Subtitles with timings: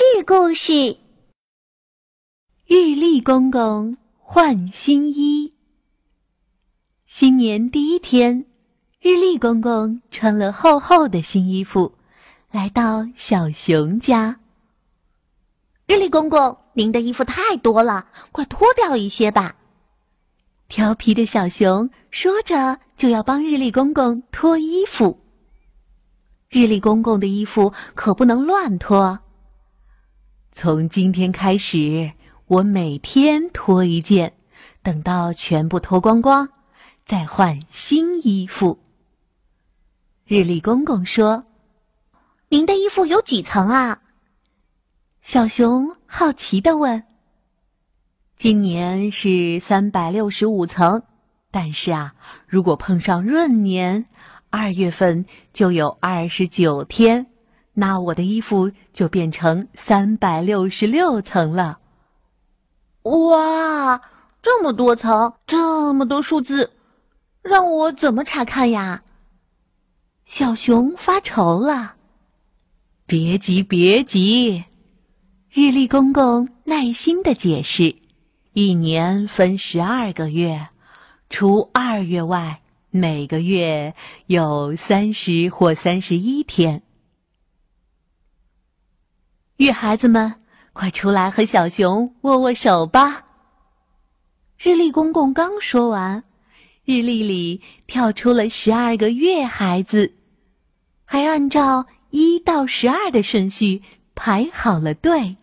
[0.00, 0.96] 趣故事：
[2.66, 5.52] 日历公公换新衣。
[7.04, 8.46] 新年第一天，
[9.02, 11.92] 日历公公穿了厚厚的新衣服，
[12.50, 14.40] 来到小熊家。
[15.86, 19.54] 日历公公，您的衣服太多了，快脱掉一些吧。
[20.68, 25.20] 调皮的小熊说着，就要帮日历公公脱衣服。
[26.48, 29.18] 日历公公的衣服可不能乱脱。
[30.52, 32.12] 从今天开始，
[32.46, 34.32] 我每天脱一件，
[34.82, 36.48] 等到全部脱光光，
[37.04, 38.80] 再换新衣服。
[40.26, 41.44] 日历公公说
[42.50, 44.02] ：“您的衣服有几层啊？”
[45.22, 47.04] 小熊好奇的问。
[48.36, 51.00] 今年是三百六十五层，
[51.52, 52.14] 但是啊，
[52.48, 54.06] 如果碰上闰年，
[54.50, 57.26] 二月份就有二十九天，
[57.80, 61.78] 那我的衣服就变成三百六十六层了。
[63.04, 64.02] 哇，
[64.42, 66.72] 这么多层，这么多数字，
[67.40, 69.02] 让我怎么查看呀？
[70.26, 71.94] 小熊发愁了。
[73.06, 74.64] 别急，别急，
[75.48, 77.96] 日历公公耐心的解释。
[78.52, 80.68] 一年分十二个月，
[81.30, 83.94] 除二月外，每个月
[84.26, 86.82] 有三十或三十一天。
[89.60, 90.36] 月孩子们，
[90.72, 93.26] 快出来和小熊握握手吧！
[94.56, 96.24] 日历公公刚说完，
[96.86, 100.14] 日历里跳出了十二个月孩子，
[101.04, 103.82] 还按照一到十二的顺序
[104.14, 105.36] 排好了队。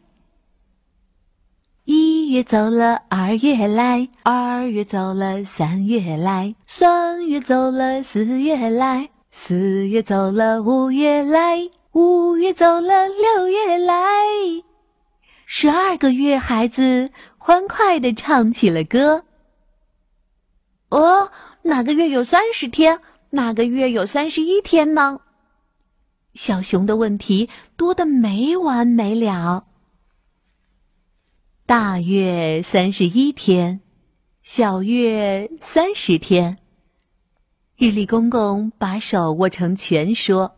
[1.84, 14.07] 一月走了，二月来；二月走了，三月来；三月走了，四月来；四月走了，五月来；五月走了，六月来。
[15.50, 19.24] 十二个月，孩子欢快的唱起了歌。
[20.90, 21.32] 哦，
[21.62, 23.00] 哪个月有三十天？
[23.30, 25.22] 哪个月有三十一天呢？
[26.34, 29.66] 小熊的问题多得没完没了。
[31.66, 33.80] 大月三十一天，
[34.42, 36.58] 小月三十天。
[37.78, 40.57] 日历公公把手握成拳，说：“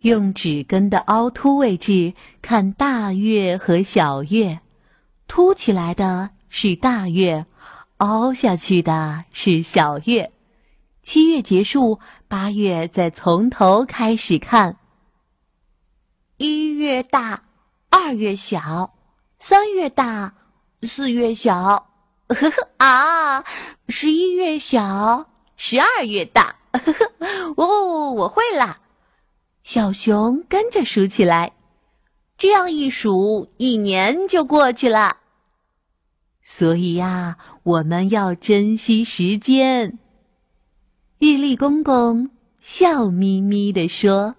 [0.00, 4.60] 用指根的凹凸位置看大月和小月，
[5.28, 7.44] 凸起来的是大月，
[7.98, 10.30] 凹下去的是小月。
[11.02, 14.76] 七月结束，八月再从头开始看。
[16.38, 17.42] 一月大，
[17.90, 18.94] 二月小。”
[19.42, 20.34] 三月大，
[20.82, 21.88] 四月小，
[22.28, 23.44] 呵 呵啊！
[23.88, 27.54] 十一月小，十二月大，呵呵。
[27.56, 28.80] 哦，我会啦！
[29.62, 31.52] 小熊跟着数起来，
[32.36, 35.18] 这样一数，一年就过去了。
[36.42, 39.98] 所以呀，我们要珍惜时间。
[41.18, 44.36] 日历公公笑眯眯地说。